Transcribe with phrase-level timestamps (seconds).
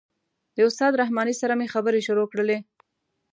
[0.55, 2.57] د استاد رحماني سره مې خبرې شروع کړلې.